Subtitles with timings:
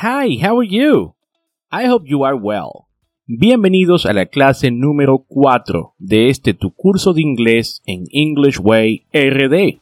[0.00, 1.16] Hi, how are you?
[1.72, 2.86] I hope you are well.
[3.26, 9.06] Bienvenidos a la clase número 4 de este tu curso de inglés en English Way
[9.12, 9.80] RD.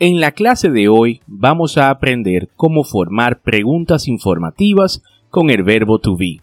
[0.00, 6.00] En la clase de hoy vamos a aprender cómo formar preguntas informativas con el verbo
[6.00, 6.40] to be.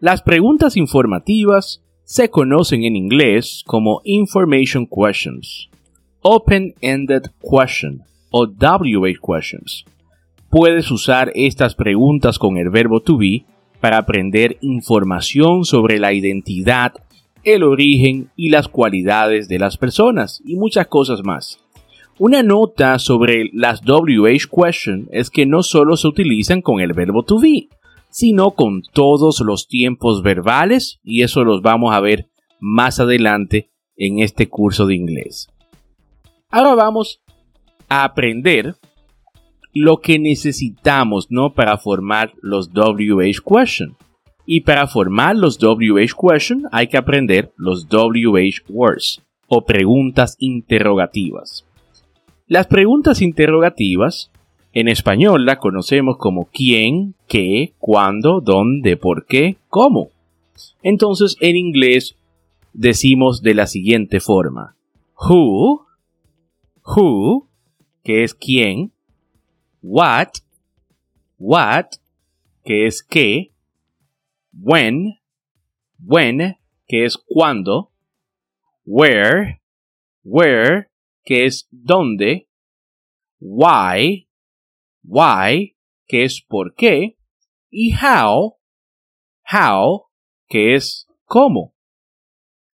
[0.00, 5.70] Las preguntas informativas se conocen en inglés como information questions,
[6.20, 8.02] open-ended question
[8.32, 9.86] o WH questions
[10.50, 13.44] puedes usar estas preguntas con el verbo to be
[13.80, 16.94] para aprender información sobre la identidad,
[17.44, 21.60] el origen y las cualidades de las personas y muchas cosas más.
[22.18, 27.22] Una nota sobre las WH question es que no solo se utilizan con el verbo
[27.22, 27.68] to be,
[28.10, 32.28] sino con todos los tiempos verbales y eso los vamos a ver
[32.58, 35.48] más adelante en este curso de inglés.
[36.50, 37.20] Ahora vamos
[37.88, 38.74] a aprender
[39.72, 41.54] lo que necesitamos, ¿no?
[41.54, 43.96] Para formar los WH question.
[44.46, 51.66] Y para formar los WH question hay que aprender los WH words o preguntas interrogativas.
[52.46, 54.30] Las preguntas interrogativas
[54.72, 60.08] en español la conocemos como quién, qué, cuándo, dónde, por qué, cómo.
[60.82, 62.16] Entonces en inglés
[62.72, 64.76] decimos de la siguiente forma.
[65.18, 65.86] Who,
[66.84, 67.48] who,
[68.02, 68.92] que es quién,
[69.88, 70.42] what,
[71.38, 71.86] what,
[72.62, 73.54] que es qué,
[74.52, 75.14] when,
[76.04, 77.90] when, que es cuándo,
[78.84, 79.62] where,
[80.22, 80.88] where,
[81.24, 82.48] que es dónde,
[83.40, 84.28] why,
[85.02, 85.74] why,
[86.06, 87.16] que es por qué,
[87.70, 88.58] y how,
[89.50, 90.04] how,
[90.48, 91.74] que es cómo.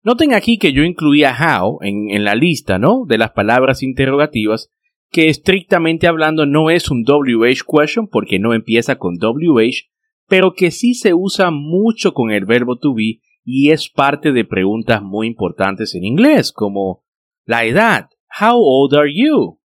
[0.02, 3.04] Noten aquí que yo incluía how en, en la lista, ¿no?
[3.06, 4.68] De las palabras interrogativas
[5.14, 9.88] que estrictamente hablando no es un WH question porque no empieza con WH,
[10.26, 14.44] pero que sí se usa mucho con el verbo to be y es parte de
[14.44, 17.04] preguntas muy importantes en inglés, como
[17.44, 18.08] la edad,
[18.40, 19.60] How old are you?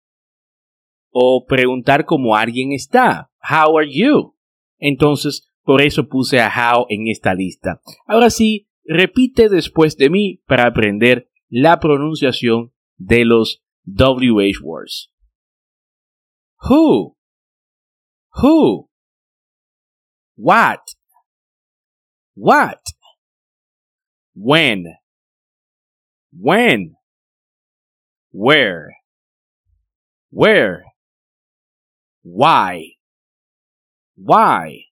[1.10, 4.36] O preguntar cómo alguien está, How are you?
[4.78, 7.81] Entonces, por eso puse a how en esta lista.
[8.06, 15.12] Ahora sí, repite después de mí para aprender la pronunciación de los WH words.
[16.62, 17.16] Who?
[18.34, 18.90] Who?
[20.36, 20.81] What?
[22.36, 22.80] What?
[24.36, 24.86] When?
[26.31, 26.96] When?
[28.31, 28.96] Where?
[30.31, 30.84] Where?
[32.22, 32.96] Why?
[34.16, 34.86] Why?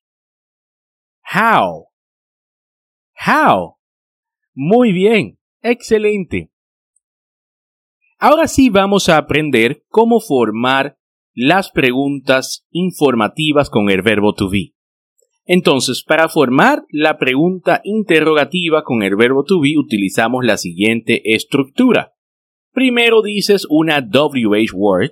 [1.21, 1.87] How?
[3.13, 3.77] How?
[4.55, 6.49] Muy bien, excelente.
[8.17, 10.97] Ahora sí vamos a aprender cómo formar
[11.39, 14.73] las preguntas informativas con el verbo to be.
[15.45, 22.15] Entonces, para formar la pregunta interrogativa con el verbo to be utilizamos la siguiente estructura.
[22.71, 25.11] Primero dices una WH word,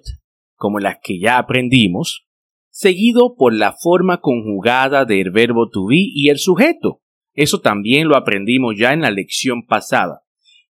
[0.56, 2.26] como las que ya aprendimos,
[2.72, 7.04] seguido por la forma conjugada del verbo to be y el sujeto.
[7.36, 10.24] Eso también lo aprendimos ya en la lección pasada.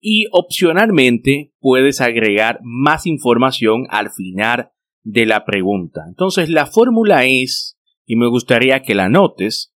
[0.00, 6.04] Y opcionalmente puedes agregar más información al final de la pregunta.
[6.08, 9.74] Entonces la fórmula es, y me gustaría que la notes,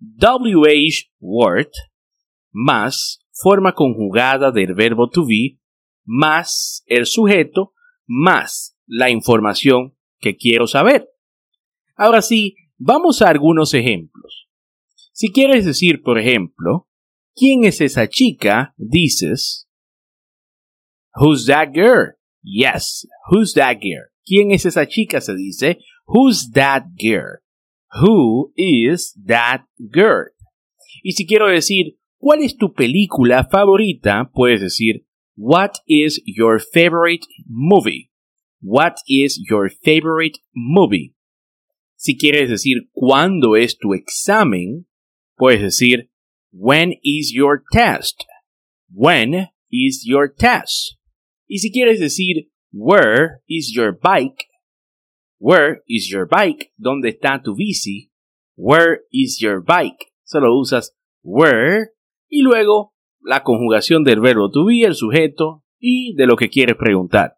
[0.00, 1.70] WH word
[2.50, 5.58] más forma conjugada del verbo to be
[6.04, 7.72] más el sujeto
[8.06, 11.08] más la información que quiero saber.
[11.96, 14.48] Ahora sí, vamos a algunos ejemplos.
[15.12, 16.88] Si quieres decir, por ejemplo,
[17.34, 18.74] ¿quién es esa chica?
[18.76, 19.68] Dices,
[21.14, 22.14] Who's that girl?
[22.42, 24.11] Yes, who's that girl?
[24.24, 25.20] ¿Quién es esa chica?
[25.20, 27.38] Se dice, Who's that girl?
[28.00, 30.30] Who is that girl?
[31.02, 34.30] Y si quiero decir, ¿cuál es tu película favorita?
[34.32, 35.06] Puedes decir,
[35.36, 38.10] What is your favorite movie?
[38.60, 41.14] What is your favorite movie?
[41.96, 44.86] Si quieres decir cuándo es tu examen,
[45.36, 46.10] puedes decir
[46.52, 48.24] When is your test?
[48.92, 50.98] When is your test?
[51.48, 54.46] Y si quieres decir Where is your bike?
[55.38, 56.72] Where is your bike?
[56.78, 58.10] ¿Dónde está tu bici?
[58.56, 60.12] Where is your bike?
[60.24, 61.90] Solo usas where
[62.28, 66.76] y luego la conjugación del verbo to be, el sujeto y de lo que quieres
[66.76, 67.36] preguntar.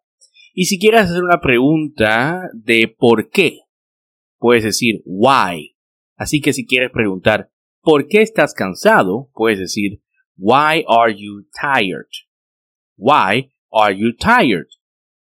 [0.53, 3.59] Y si quieres hacer una pregunta de por qué,
[4.39, 5.75] puedes decir why.
[6.15, 9.29] Así que si quieres preguntar ¿por qué estás cansado?
[9.33, 10.01] Puedes decir
[10.37, 12.07] why are you tired?
[12.97, 14.67] Why are you tired?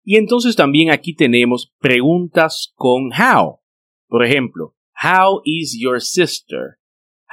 [0.05, 3.61] Y entonces también aquí tenemos preguntas con how.
[4.07, 6.79] Por ejemplo, How is your sister?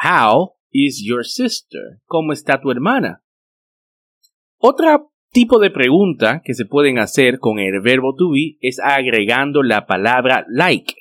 [0.04, 2.02] How is your sister?
[2.06, 3.24] ¿Cómo está tu hermana?
[4.58, 9.64] Otra tipo de pregunta que se pueden hacer con el verbo to be es agregando
[9.64, 10.96] la palabra like.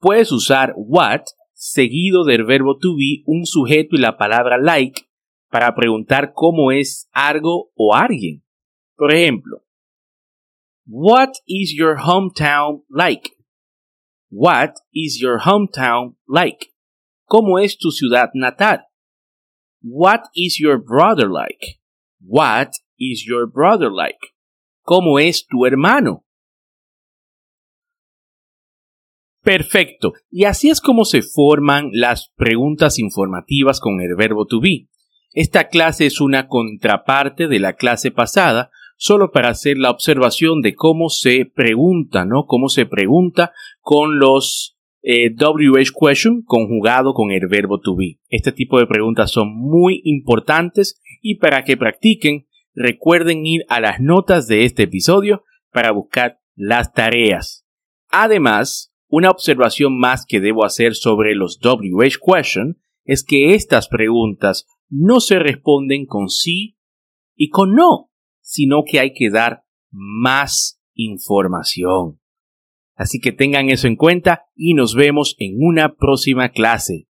[0.00, 1.22] Puedes usar what
[1.52, 5.02] seguido del verbo to be, un sujeto y la palabra like
[5.48, 8.42] para preguntar cómo es algo o alguien.
[8.96, 9.62] Por ejemplo,
[10.86, 13.30] What is your hometown like?
[14.30, 16.72] What is your hometown like?
[17.28, 18.80] ¿Cómo es tu ciudad natal?
[19.82, 21.80] What is your brother like?
[22.20, 24.34] What is your brother like?
[24.86, 26.24] ¿Cómo es tu hermano?
[29.42, 30.12] Perfecto.
[30.30, 34.88] Y así es como se forman las preguntas informativas con el verbo to be.
[35.32, 38.70] Esta clase es una contraparte de la clase pasada,
[39.02, 42.44] solo para hacer la observación de cómo se pregunta, ¿no?
[42.46, 43.50] Cómo se pregunta
[43.80, 48.20] con los eh, WH question conjugado con el verbo to be.
[48.28, 54.00] Este tipo de preguntas son muy importantes y para que practiquen, recuerden ir a las
[54.00, 57.66] notas de este episodio para buscar las tareas.
[58.08, 64.68] Además, una observación más que debo hacer sobre los WH question es que estas preguntas
[64.88, 66.78] no se responden con sí
[67.34, 68.11] y con no,
[68.42, 72.20] sino que hay que dar más información.
[72.94, 77.00] Así que tengan eso en cuenta y nos vemos en una próxima clase.